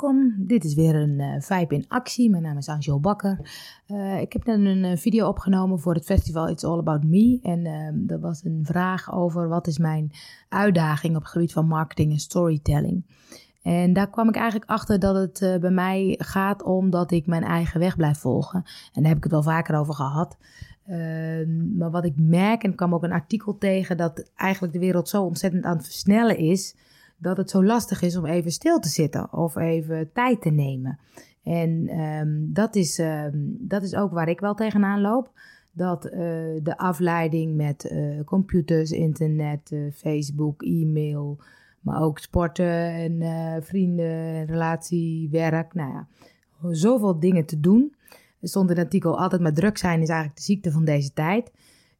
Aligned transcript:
welkom. 0.00 0.34
Dit 0.38 0.64
is 0.64 0.74
weer 0.74 0.94
een 0.94 1.18
uh, 1.18 1.34
Vibe 1.38 1.74
in 1.74 1.84
actie. 1.88 2.30
Mijn 2.30 2.42
naam 2.42 2.56
is 2.56 2.68
Angel 2.68 3.00
Bakker. 3.00 3.38
Uh, 3.88 4.20
ik 4.20 4.32
heb 4.32 4.44
net 4.44 4.58
een 4.58 4.84
uh, 4.84 4.96
video 4.96 5.28
opgenomen 5.28 5.80
voor 5.80 5.94
het 5.94 6.04
festival 6.04 6.48
It's 6.48 6.64
All 6.64 6.78
About 6.78 7.04
Me. 7.04 7.38
En 7.42 7.66
ehm, 7.66 8.06
dat 8.06 8.20
was 8.20 8.44
een 8.44 8.60
vraag 8.62 9.12
over 9.12 9.48
wat 9.48 9.66
is 9.66 9.78
mijn 9.78 10.10
uitdaging 10.48 11.16
op 11.16 11.22
het 11.22 11.30
gebied 11.30 11.52
van 11.52 11.66
marketing 11.66 12.12
en 12.12 12.18
storytelling. 12.18 13.04
En 13.62 13.92
daar 13.92 14.10
kwam 14.10 14.28
ik 14.28 14.36
eigenlijk 14.36 14.70
achter 14.70 14.98
dat 14.98 15.14
het 15.14 15.60
bij 15.60 15.70
mij 15.70 16.14
gaat 16.18 16.62
om 16.62 16.90
dat 16.90 17.10
ik 17.10 17.26
mijn 17.26 17.44
eigen 17.44 17.80
weg 17.80 17.96
blijf 17.96 18.18
volgen. 18.18 18.64
En 18.92 19.02
daar 19.02 19.08
heb 19.08 19.16
ik 19.16 19.22
het 19.22 19.32
wel 19.32 19.42
vaker 19.42 19.78
over 19.78 19.94
gehad. 19.94 20.36
Ehm, 20.86 21.76
maar 21.76 21.90
wat 21.90 22.04
ik 22.04 22.14
merk, 22.16 22.62
en 22.62 22.70
ik 22.70 22.76
kwam 22.76 22.94
ook 22.94 23.02
een 23.02 23.12
artikel 23.12 23.58
tegen, 23.58 23.96
dat 23.96 24.30
eigenlijk 24.36 24.72
de 24.72 24.78
wereld 24.78 25.08
zo 25.08 25.22
ontzettend 25.22 25.64
aan 25.64 25.76
het 25.76 25.86
versnellen 25.86 26.36
is 26.36 26.74
dat 27.18 27.36
het 27.36 27.50
zo 27.50 27.64
lastig 27.64 28.02
is 28.02 28.16
om 28.16 28.24
even 28.24 28.50
stil 28.50 28.78
te 28.78 28.88
zitten 28.88 29.32
of 29.32 29.56
even 29.56 30.12
tijd 30.12 30.42
te 30.42 30.50
nemen. 30.50 30.98
En 31.42 32.00
um, 32.00 32.52
dat, 32.52 32.76
is, 32.76 32.98
um, 32.98 33.56
dat 33.60 33.82
is 33.82 33.94
ook 33.94 34.12
waar 34.12 34.28
ik 34.28 34.40
wel 34.40 34.54
tegenaan 34.54 35.00
loop. 35.00 35.30
Dat 35.72 36.04
uh, 36.04 36.12
de 36.62 36.74
afleiding 36.76 37.56
met 37.56 37.90
uh, 37.92 38.24
computers, 38.24 38.90
internet, 38.90 39.70
uh, 39.70 39.92
Facebook, 39.92 40.62
e-mail, 40.62 41.38
maar 41.80 42.02
ook 42.02 42.18
sporten 42.18 42.92
en 43.20 43.22
vrienden, 43.62 44.44
relatie, 44.44 45.28
werk. 45.30 45.74
Nou 45.74 45.92
ja, 45.92 46.06
zoveel 46.70 47.20
dingen 47.20 47.44
te 47.44 47.60
doen. 47.60 47.94
Er 48.40 48.48
stond 48.48 48.70
in 48.70 48.76
het 48.76 48.84
artikel: 48.84 49.18
altijd 49.18 49.42
maar 49.42 49.52
druk 49.52 49.78
zijn 49.78 50.00
is 50.00 50.08
eigenlijk 50.08 50.38
de 50.38 50.44
ziekte 50.44 50.70
van 50.70 50.84
deze 50.84 51.12
tijd. 51.12 51.52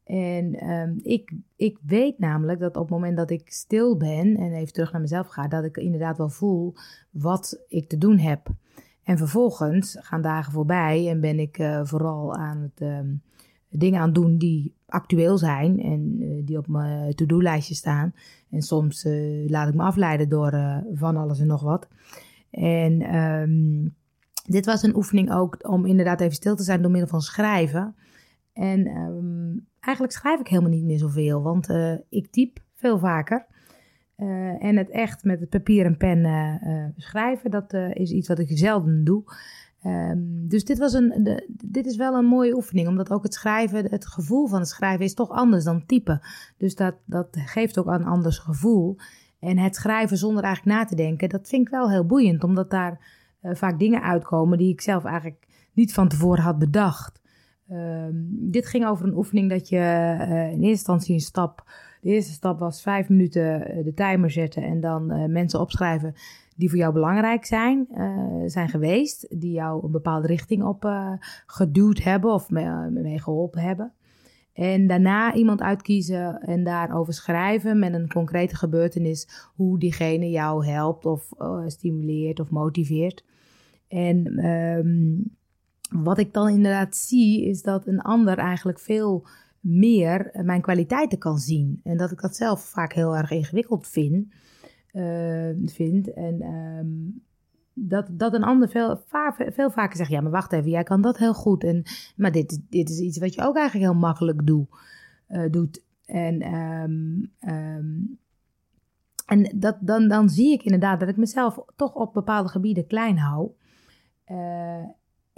En 0.09 0.69
um, 0.69 0.99
ik, 1.03 1.31
ik 1.55 1.77
weet 1.85 2.19
namelijk 2.19 2.59
dat 2.59 2.75
op 2.75 2.81
het 2.81 2.91
moment 2.91 3.17
dat 3.17 3.29
ik 3.29 3.51
stil 3.51 3.97
ben 3.97 4.37
en 4.37 4.53
even 4.53 4.73
terug 4.73 4.91
naar 4.91 5.01
mezelf 5.01 5.27
ga, 5.27 5.47
dat 5.47 5.63
ik 5.63 5.77
inderdaad 5.77 6.17
wel 6.17 6.29
voel 6.29 6.73
wat 7.09 7.63
ik 7.67 7.89
te 7.89 7.97
doen 7.97 8.17
heb. 8.17 8.47
En 9.03 9.17
vervolgens 9.17 9.97
gaan 9.99 10.21
dagen 10.21 10.51
voorbij 10.51 11.09
en 11.09 11.21
ben 11.21 11.39
ik 11.39 11.57
uh, 11.57 11.81
vooral 11.83 12.35
aan 12.35 12.57
het 12.57 12.81
um, 12.81 13.21
dingen 13.69 13.99
aan 13.99 14.13
doen 14.13 14.37
die 14.37 14.73
actueel 14.85 15.37
zijn 15.37 15.81
en 15.81 16.21
uh, 16.21 16.45
die 16.45 16.57
op 16.57 16.67
mijn 16.67 17.15
to-do-lijstje 17.15 17.75
staan. 17.75 18.13
En 18.49 18.61
soms 18.61 19.05
uh, 19.05 19.49
laat 19.49 19.67
ik 19.67 19.73
me 19.73 19.83
afleiden 19.83 20.29
door 20.29 20.83
van 20.93 21.17
alles 21.17 21.39
en 21.39 21.47
nog 21.47 21.61
wat. 21.61 21.87
En 22.51 23.15
um, 23.15 23.95
dit 24.45 24.65
was 24.65 24.83
een 24.83 24.95
oefening 24.95 25.33
ook 25.33 25.69
om 25.69 25.85
inderdaad 25.85 26.21
even 26.21 26.35
stil 26.35 26.55
te 26.55 26.63
zijn 26.63 26.81
door 26.81 26.91
middel 26.91 27.09
van 27.09 27.21
schrijven. 27.21 27.95
En 28.53 28.87
eigenlijk 29.79 30.15
schrijf 30.15 30.39
ik 30.39 30.47
helemaal 30.47 30.71
niet 30.71 30.85
meer 30.85 30.97
zoveel, 30.97 31.41
want 31.41 31.69
uh, 31.69 31.93
ik 32.09 32.31
typ 32.31 32.59
veel 32.75 32.99
vaker. 32.99 33.45
Uh, 34.17 34.63
en 34.63 34.77
het 34.77 34.89
echt 34.89 35.23
met 35.23 35.39
het 35.39 35.49
papier 35.49 35.85
en 35.85 35.97
pen 35.97 36.17
uh, 36.17 36.85
schrijven, 36.95 37.51
dat 37.51 37.73
is 37.73 38.11
iets 38.11 38.27
wat 38.27 38.39
ik 38.39 38.57
zelden 38.57 39.03
doe. 39.03 39.23
Um, 39.85 40.47
dus 40.47 40.65
dit, 40.65 40.77
was 40.77 40.93
een, 40.93 41.41
dit 41.63 41.85
is 41.85 41.95
wel 41.95 42.13
een 42.13 42.25
mooie 42.25 42.55
oefening, 42.55 42.87
omdat 42.87 43.11
ook 43.11 43.23
het 43.23 43.33
schrijven, 43.33 43.89
het 43.89 44.07
gevoel 44.07 44.47
van 44.47 44.59
het 44.59 44.67
schrijven 44.67 45.05
is 45.05 45.13
toch 45.13 45.29
anders 45.29 45.63
dan 45.63 45.85
typen. 45.85 46.21
Dus 46.57 46.75
dat, 46.75 46.95
dat 47.05 47.27
geeft 47.31 47.79
ook 47.79 47.87
een 47.87 48.05
anders 48.05 48.37
gevoel. 48.37 48.97
En 49.39 49.57
het 49.57 49.75
schrijven 49.75 50.17
zonder 50.17 50.43
eigenlijk 50.43 50.77
na 50.77 50.85
te 50.85 50.95
denken, 50.95 51.29
dat 51.29 51.47
vind 51.47 51.61
ik 51.61 51.69
wel 51.69 51.89
heel 51.89 52.05
boeiend, 52.05 52.43
omdat 52.43 52.69
daar 52.69 52.99
vaak 53.41 53.79
dingen 53.79 54.01
uitkomen 54.01 54.57
die 54.57 54.71
ik 54.71 54.81
zelf 54.81 55.05
eigenlijk 55.05 55.47
niet 55.73 55.93
van 55.93 56.07
tevoren 56.07 56.43
had 56.43 56.59
bedacht. 56.59 57.18
Um, 57.71 58.27
dit 58.51 58.65
ging 58.65 58.85
over 58.85 59.05
een 59.05 59.15
oefening 59.15 59.49
dat 59.49 59.69
je 59.69 59.75
uh, 59.75 60.29
in 60.29 60.51
eerste 60.51 60.67
instantie 60.67 61.13
een 61.13 61.19
stap. 61.19 61.63
De 62.01 62.09
eerste 62.09 62.31
stap 62.31 62.59
was 62.59 62.81
vijf 62.81 63.09
minuten 63.09 63.77
uh, 63.77 63.83
de 63.83 63.93
timer 63.93 64.31
zetten 64.31 64.63
en 64.63 64.79
dan 64.79 65.13
uh, 65.13 65.25
mensen 65.25 65.59
opschrijven 65.59 66.13
die 66.55 66.69
voor 66.69 66.77
jou 66.77 66.93
belangrijk 66.93 67.45
zijn, 67.45 67.87
zijn 68.45 68.69
geweest, 68.69 69.39
die 69.39 69.51
jou 69.51 69.85
een 69.85 69.91
bepaalde 69.91 70.27
richting 70.27 70.63
op 70.63 70.91
geduwd 71.45 72.03
hebben 72.03 72.33
of 72.33 72.49
mee, 72.49 72.67
mee, 72.89 73.19
geholpen 73.19 73.61
hebben. 73.61 73.93
En 74.53 74.87
daarna 74.87 75.33
iemand 75.33 75.61
uitkiezen 75.61 76.41
en 76.41 76.63
daarover 76.63 77.13
schrijven 77.13 77.79
met 77.79 77.93
een 77.93 78.07
concrete 78.07 78.55
gebeurtenis, 78.55 79.49
hoe 79.55 79.79
diegene 79.79 80.29
jou 80.29 80.65
helpt 80.65 81.05
of 81.05 81.29
stimuleert 81.65 82.39
of 82.39 82.49
motiveert. 82.49 83.25
En 83.87 84.45
um, 84.45 85.37
wat 85.89 86.17
ik 86.17 86.33
dan 86.33 86.49
inderdaad 86.49 86.95
zie, 86.95 87.45
is 87.45 87.61
dat 87.61 87.87
een 87.87 88.01
ander 88.01 88.37
eigenlijk 88.37 88.79
veel 88.79 89.27
meer 89.59 90.31
mijn 90.43 90.61
kwaliteiten 90.61 91.17
kan 91.17 91.37
zien. 91.37 91.79
En 91.83 91.97
dat 91.97 92.11
ik 92.11 92.21
dat 92.21 92.35
zelf 92.35 92.61
vaak 92.61 92.93
heel 92.93 93.15
erg 93.15 93.31
ingewikkeld 93.31 93.87
vind. 93.87 94.27
Uh, 94.93 95.49
vind. 95.65 96.13
En 96.13 96.43
um, 96.43 97.21
dat, 97.73 98.07
dat 98.11 98.33
een 98.33 98.43
ander 98.43 98.69
veel, 98.69 99.01
veel 99.35 99.71
vaker 99.71 99.97
zegt: 99.97 100.09
Ja, 100.09 100.21
maar 100.21 100.31
wacht 100.31 100.51
even, 100.51 100.69
jij 100.69 100.83
kan 100.83 101.01
dat 101.01 101.17
heel 101.17 101.33
goed. 101.33 101.63
En, 101.63 101.83
maar 102.15 102.31
dit, 102.31 102.61
dit 102.69 102.89
is 102.89 102.99
iets 102.99 103.17
wat 103.17 103.33
je 103.33 103.41
ook 103.41 103.55
eigenlijk 103.55 103.91
heel 103.91 103.99
makkelijk 103.99 104.45
doe, 104.45 104.67
uh, 105.29 105.49
doet. 105.51 105.83
En, 106.05 106.53
um, 106.53 107.31
um, 107.49 108.19
en 109.25 109.51
dat, 109.55 109.77
dan, 109.79 110.07
dan 110.07 110.29
zie 110.29 110.51
ik 110.51 110.63
inderdaad 110.63 110.99
dat 110.99 111.09
ik 111.09 111.17
mezelf 111.17 111.59
toch 111.75 111.93
op 111.93 112.13
bepaalde 112.13 112.49
gebieden 112.49 112.87
klein 112.87 113.17
hou. 113.17 113.51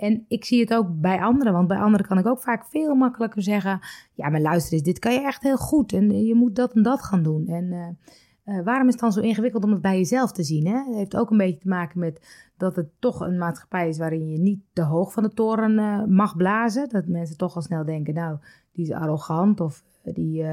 En 0.01 0.25
ik 0.27 0.45
zie 0.45 0.59
het 0.59 0.73
ook 0.73 0.87
bij 1.01 1.21
anderen, 1.21 1.53
want 1.53 1.67
bij 1.67 1.77
anderen 1.77 2.05
kan 2.05 2.17
ik 2.17 2.25
ook 2.25 2.39
vaak 2.39 2.65
veel 2.65 2.95
makkelijker 2.95 3.41
zeggen: 3.41 3.79
Ja, 4.13 4.29
maar 4.29 4.41
luister 4.41 4.73
eens, 4.73 4.83
dit 4.83 4.99
kan 4.99 5.13
je 5.13 5.21
echt 5.21 5.41
heel 5.41 5.57
goed 5.57 5.93
en 5.93 6.25
je 6.25 6.35
moet 6.35 6.55
dat 6.55 6.73
en 6.73 6.83
dat 6.83 7.03
gaan 7.03 7.23
doen. 7.23 7.47
En 7.47 7.65
uh, 7.65 7.87
uh, 8.55 8.63
waarom 8.63 8.87
is 8.87 8.93
het 8.93 9.01
dan 9.01 9.11
zo 9.11 9.19
ingewikkeld 9.19 9.63
om 9.63 9.71
het 9.71 9.81
bij 9.81 9.97
jezelf 9.97 10.31
te 10.31 10.43
zien? 10.43 10.67
Hè? 10.67 10.77
Het 10.77 10.95
heeft 10.95 11.15
ook 11.15 11.29
een 11.29 11.37
beetje 11.37 11.59
te 11.59 11.67
maken 11.67 11.99
met 11.99 12.49
dat 12.57 12.75
het 12.75 12.89
toch 12.99 13.19
een 13.19 13.37
maatschappij 13.37 13.89
is 13.89 13.97
waarin 13.97 14.29
je 14.29 14.39
niet 14.39 14.59
te 14.73 14.83
hoog 14.83 15.13
van 15.13 15.23
de 15.23 15.33
toren 15.33 15.75
mag 16.13 16.35
blazen. 16.35 16.89
Dat 16.89 17.07
mensen 17.07 17.37
toch 17.37 17.55
al 17.55 17.61
snel 17.61 17.85
denken: 17.85 18.13
Nou, 18.13 18.37
die 18.71 18.85
is 18.85 18.91
arrogant 18.91 19.59
of 19.59 19.83
die, 20.03 20.45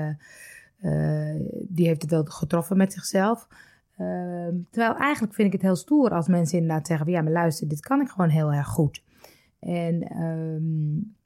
die 1.69 1.87
heeft 1.87 2.03
het 2.03 2.11
wel 2.11 2.25
getroffen 2.25 2.77
met 2.77 2.93
zichzelf. 2.93 3.49
Ehm, 3.97 4.55
terwijl 4.71 4.97
eigenlijk 4.97 5.35
vind 5.35 5.47
ik 5.47 5.53
het 5.53 5.63
heel 5.63 5.77
stoer 5.77 6.11
als 6.11 6.29
mensen 6.29 6.59
inderdaad 6.59 6.87
zeggen: 6.87 7.11
Ja, 7.11 7.23
maar 7.23 7.33
luister, 7.33 7.69
dit 7.69 7.81
kan 7.81 8.01
ik 8.01 8.09
gewoon 8.09 8.29
heel 8.29 8.53
erg 8.53 8.67
goed. 8.67 9.07
En 9.61 10.23
um, 10.23 11.17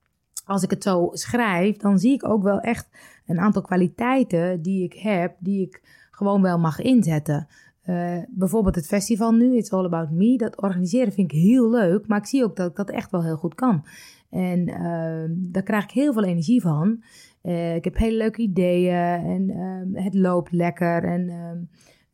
als 0.45 0.63
ik 0.63 0.71
het 0.71 0.83
zo 0.83 1.09
schrijf, 1.13 1.77
dan 1.77 1.99
zie 1.99 2.13
ik 2.13 2.29
ook 2.29 2.43
wel 2.43 2.61
echt 2.61 2.89
een 3.27 3.39
aantal 3.39 3.63
kwaliteiten 3.63 4.63
die 4.63 4.85
ik 4.85 4.95
heb, 4.95 5.37
die 5.39 5.67
ik 5.67 5.83
gewoon 6.11 6.43
wel 6.43 6.59
mag 6.59 6.81
inzetten. 6.81 7.47
Uh, 7.87 8.19
bijvoorbeeld 8.29 8.75
het 8.75 8.87
festival 8.87 9.33
nu, 9.33 9.57
It's 9.57 9.73
All 9.73 9.85
About 9.85 10.11
Me, 10.11 10.37
dat 10.37 10.63
organiseren 10.63 11.13
vind 11.13 11.33
ik 11.33 11.39
heel 11.39 11.71
leuk, 11.71 12.07
maar 12.07 12.19
ik 12.19 12.27
zie 12.27 12.45
ook 12.45 12.57
dat 12.57 12.71
ik 12.71 12.77
dat 12.77 12.91
echt 12.91 13.11
wel 13.11 13.25
heel 13.25 13.37
goed 13.37 13.55
kan. 13.55 13.85
En 14.31 14.69
uh, 14.69 15.53
daar 15.53 15.63
krijg 15.63 15.85
ik 15.85 15.91
heel 15.91 16.13
veel 16.13 16.25
energie 16.25 16.61
van. 16.61 17.03
Uh, 17.43 17.75
ik 17.75 17.85
heb 17.85 17.97
hele 17.97 18.17
leuke 18.17 18.43
ideeën 18.43 18.95
en 19.25 19.51
uh, 19.51 20.05
het 20.05 20.15
loopt 20.15 20.53
lekker. 20.53 21.05
En 21.05 21.29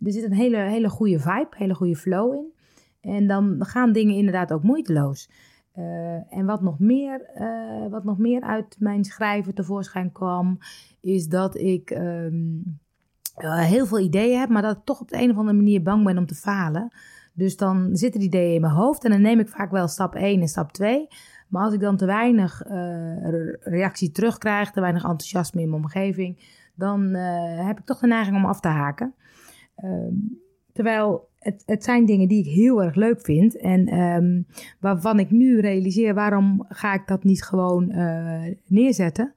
er 0.05 0.13
zit 0.13 0.25
een 0.25 0.33
hele, 0.33 0.57
hele 0.57 0.89
goede 0.89 1.19
vibe, 1.19 1.49
hele 1.51 1.75
goede 1.75 1.97
flow 1.97 2.35
in. 2.35 2.53
En 3.01 3.27
dan 3.27 3.57
gaan 3.59 3.93
dingen 3.93 4.15
inderdaad 4.15 4.53
ook 4.53 4.63
moeiteloos. 4.63 5.31
Uh, 5.79 6.33
en 6.39 6.47
wat 6.47 6.63
nog, 6.63 6.79
meer, 6.79 7.31
uh, 7.37 7.91
wat 7.91 8.05
nog 8.05 8.19
meer 8.19 8.43
uit 8.43 8.77
mijn 8.79 9.05
schrijven 9.05 9.55
tevoorschijn 9.55 10.13
kwam, 10.13 10.59
is 11.01 11.27
dat 11.27 11.57
ik 11.57 11.91
um, 11.91 12.63
uh, 13.39 13.61
heel 13.61 13.87
veel 13.87 13.99
ideeën 13.99 14.39
heb, 14.39 14.49
maar 14.49 14.63
dat 14.63 14.77
ik 14.77 14.85
toch 14.85 15.01
op 15.01 15.09
de 15.09 15.23
een 15.23 15.31
of 15.31 15.37
andere 15.37 15.57
manier 15.57 15.83
bang 15.83 16.05
ben 16.05 16.19
om 16.19 16.27
te 16.27 16.35
falen. 16.35 16.93
Dus 17.33 17.57
dan 17.57 17.89
zitten 17.93 18.21
die 18.21 18.29
ideeën 18.29 18.55
in 18.55 18.61
mijn 18.61 18.73
hoofd 18.73 19.05
en 19.05 19.11
dan 19.11 19.21
neem 19.21 19.41
ik 19.41 19.49
vaak 19.49 19.71
wel 19.71 19.89
stap 19.89 20.15
1 20.15 20.41
en 20.41 20.49
stap 20.49 20.73
2. 20.73 21.07
Maar 21.49 21.65
als 21.65 21.75
ik 21.75 21.81
dan 21.81 21.97
te 21.97 22.07
weinig 22.07 22.63
reactie 23.61 24.11
terugkrijg, 24.11 24.71
te 24.71 24.81
weinig 24.81 25.03
enthousiasme 25.03 25.61
in 25.61 25.71
mijn 25.71 25.83
omgeving, 25.83 26.39
dan 26.75 27.15
heb 27.15 27.79
ik 27.79 27.85
toch 27.85 27.99
de 27.99 28.07
neiging 28.07 28.37
om 28.37 28.45
af 28.45 28.61
te 28.61 28.69
haken. 28.69 29.15
Ehm, 29.75 30.15
terwijl 30.79 31.29
het, 31.39 31.63
het 31.67 31.85
zijn 31.85 32.07
dingen 32.07 32.29
die 32.29 32.39
ik 32.39 32.53
heel 32.53 32.83
erg 32.83 32.95
leuk 32.95 33.21
vind. 33.21 33.57
En 33.57 34.01
um, 34.01 34.47
waarvan 34.81 35.19
ik 35.19 35.31
nu 35.31 35.61
realiseer, 35.61 36.15
waarom 36.15 36.65
ga 36.69 36.95
ik 36.95 37.07
dat 37.07 37.25
niet 37.25 37.43
gewoon 37.43 37.93
uh, 37.93 38.43
neerzetten? 38.67 39.35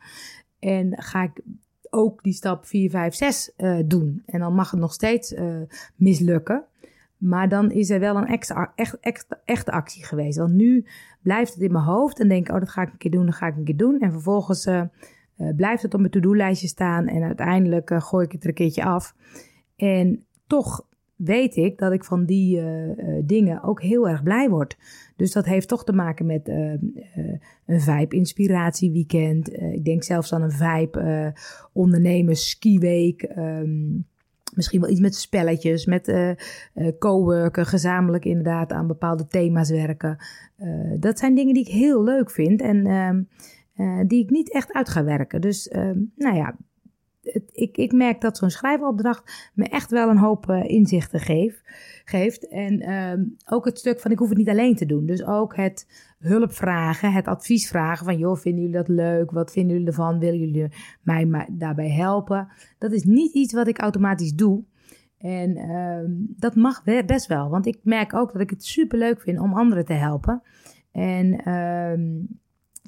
En 0.60 1.02
ga 1.02 1.24
ik 1.24 1.42
ook 1.90 2.24
die 2.24 2.34
stap 2.34 2.66
4, 2.66 2.90
5, 2.90 3.14
6 3.14 3.52
uh, 3.58 3.80
doen. 3.86 4.24
En 4.26 4.40
dan 4.40 4.54
mag 4.54 4.72
het 4.72 4.80
nog 4.80 4.94
steeds 4.94 5.32
uh, 5.32 5.56
mislukken. 5.96 6.64
Maar 7.18 7.50
dan 7.50 7.72
is 7.72 7.90
er 7.90 8.00
wel 8.00 8.16
een 8.16 8.28
echt, 8.28 8.54
echt, 9.02 9.28
echte 9.46 9.72
actie 9.72 10.06
geweest. 10.06 10.38
Want 10.38 10.54
nu 10.54 10.86
blijft 11.22 11.54
het 11.54 11.64
in 11.64 11.72
mijn 11.72 11.84
hoofd 11.84 12.20
en 12.20 12.28
denk 12.28 12.48
ik, 12.48 12.54
oh, 12.54 12.60
dat 12.60 12.70
ga 12.70 12.82
ik 12.82 12.92
een 12.92 12.98
keer 12.98 13.12
doen, 13.12 13.26
dat 13.26 13.36
ga 13.36 13.48
ik 13.48 13.56
een 13.56 13.64
keer 13.64 13.78
doen. 13.78 14.00
En 14.00 14.12
vervolgens 14.12 14.66
uh, 14.66 14.84
blijft 15.56 15.82
het 15.82 15.94
op 15.94 16.00
mijn 16.00 16.12
to-do-lijstje 16.12 16.68
staan 16.68 17.08
en 17.08 17.24
uiteindelijk 17.24 17.92
gooi 18.04 18.26
ik 18.26 18.32
het 18.32 18.44
er 18.44 18.50
een 18.50 18.56
keertje 18.56 18.84
af. 18.84 19.16
En 19.76 20.26
toch 20.48 20.90
weet 21.24 21.56
ik 21.56 21.78
dat 21.78 21.92
ik 21.92 22.04
van 22.04 22.26
die 22.26 22.58
uh, 22.58 22.88
uh, 22.88 23.22
dingen 23.24 23.64
ook 23.64 23.82
heel 23.82 24.10
erg 24.10 24.24
blij 24.24 24.50
word. 24.50 24.78
Dus 25.16 25.32
dat 25.32 25.46
heeft 25.46 25.68
toch 25.68 25.84
te 25.84 25.94
maken 25.94 26.26
met 26.26 26.48
uh, 26.48 26.74
een 27.66 27.82
Vibe 27.82 28.16
inspiratieweekend. 28.16 29.54
ik 29.54 29.86
denk 29.86 30.04
zelfs 30.04 30.34
aan 30.34 30.42
een 30.42 30.52
Vibe 30.52 31.34
ondernemers 31.74 32.50
skiweek. 32.50 33.30
Um, 33.38 34.10
Misschien 34.56 34.82
wel 34.82 34.90
iets 34.90 35.00
met 35.00 35.16
spelletjes, 35.16 35.86
met 35.86 36.14
co-worken, 37.00 37.66
gezamenlijk 37.66 38.26
inderdaad 38.26 38.72
aan 38.72 38.88
bepaalde 38.88 39.28
thema's 39.28 39.70
werken. 39.70 40.18
dat 41.00 41.20
zijn 41.20 41.36
dingen 41.36 41.54
die 41.54 41.64
ik 41.64 41.72
heel 41.72 42.04
leuk 42.04 42.32
vind 42.32 42.62
en 42.62 42.86
ehm, 42.86 44.08
die 44.08 44.24
ik 44.24 44.30
niet 44.30 44.54
echt 44.54 44.74
uit 44.74 44.90
ga 44.90 45.04
werken. 45.04 45.42
Dus 45.42 45.68
ehm, 45.68 46.00
nou 46.16 46.36
ja, 46.36 46.56
ik, 47.52 47.78
ik 47.78 47.92
merk 47.92 48.22
dat 48.22 48.38
zo'n 48.38 48.50
schrijfopdracht 48.50 49.52
me 49.54 49.66
echt 49.66 49.92
wel 49.92 50.10
een 50.10 50.18
hoop 50.18 50.50
inzichten 50.50 51.20
geeft. 52.06 52.48
En 52.48 52.80
ehm, 52.80 53.24
ook 53.46 53.66
het 53.66 53.78
stuk 53.78 54.00
van 54.00 54.12
ik 54.12 54.20
hoef 54.20 54.30
het 54.30 54.38
niet 54.38 54.50
alleen 54.50 54.76
te 54.76 54.86
doen. 54.86 55.06
Dus 55.06 55.26
ook 55.26 55.56
het 55.56 55.88
hulp 56.20 56.54
vragen, 56.54 57.14
het 57.14 57.28
advies 57.28 57.68
vragen 57.68 58.06
van 58.06 58.18
joh, 58.18 58.38
vinden 58.38 58.62
jullie 58.62 58.78
dat 58.78 58.88
leuk? 58.88 59.32
Wat 59.32 59.52
vinden 59.52 59.72
jullie 59.72 59.88
ervan? 59.88 60.20
Willen 60.20 60.40
jullie 60.40 60.72
mij 61.02 61.48
daarbij 61.52 61.90
helpen? 61.90 62.48
Dat 62.78 62.92
is 62.92 63.04
niet 63.04 63.34
iets 63.34 63.54
wat 63.54 63.68
ik 63.68 63.80
automatisch 63.80 64.34
doe. 64.34 64.64
En 65.18 65.58
uh, 65.58 66.28
dat 66.38 66.56
mag 66.56 66.84
best 66.84 67.28
wel, 67.28 67.50
want 67.50 67.66
ik 67.66 67.80
merk 67.84 68.14
ook 68.14 68.32
dat 68.32 68.42
ik 68.42 68.50
het 68.50 68.66
super 68.66 68.98
leuk 68.98 69.22
vind 69.22 69.40
om 69.40 69.54
anderen 69.54 69.86
te 69.86 69.94
helpen. 69.94 70.42
En 70.92 71.42
uh, 71.48 72.24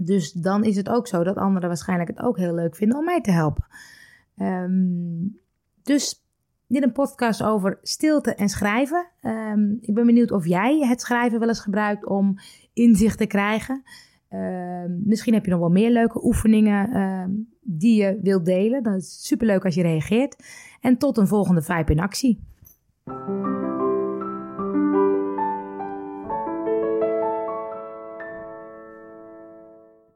dus 0.05 0.31
dan 0.31 0.63
is 0.63 0.75
het 0.75 0.89
ook 0.89 1.07
zo 1.07 1.23
dat 1.23 1.35
anderen 1.35 1.67
waarschijnlijk 1.67 2.09
het 2.09 2.19
ook 2.19 2.37
heel 2.37 2.53
leuk 2.53 2.75
vinden 2.75 2.97
om 2.97 3.05
mij 3.05 3.21
te 3.21 3.31
helpen. 3.31 3.65
Um, 4.37 5.39
dus 5.83 6.25
dit 6.67 6.83
een 6.83 6.91
podcast 6.91 7.43
over 7.43 7.79
stilte 7.81 8.35
en 8.35 8.49
schrijven. 8.49 9.07
Um, 9.21 9.77
ik 9.81 9.93
ben 9.93 10.05
benieuwd 10.05 10.31
of 10.31 10.47
jij 10.47 10.79
het 10.79 11.01
schrijven 11.01 11.39
wel 11.39 11.47
eens 11.47 11.59
gebruikt 11.59 12.05
om 12.05 12.35
inzicht 12.73 13.17
te 13.17 13.25
krijgen. 13.25 13.83
Uh, 14.29 14.83
misschien 15.03 15.33
heb 15.33 15.45
je 15.45 15.51
nog 15.51 15.59
wel 15.59 15.69
meer 15.69 15.91
leuke 15.91 16.25
oefeningen 16.25 17.47
die 17.61 18.01
je 18.01 18.19
wilt 18.21 18.45
delen. 18.45 18.83
Dat 18.83 18.95
is 18.95 19.27
superleuk 19.27 19.65
als 19.65 19.75
je 19.75 19.81
reageert. 19.81 20.35
En 20.81 20.97
tot 20.97 21.17
een 21.17 21.27
volgende 21.27 21.61
Vibe 21.61 21.91
in 21.91 21.99
actie. 21.99 22.39